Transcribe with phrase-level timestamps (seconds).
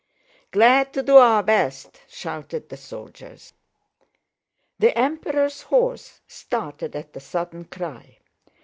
[0.49, 3.53] "Glad to do our best!" shouted the soldiers.
[4.79, 8.17] The Emperor's horse started at the sudden cry.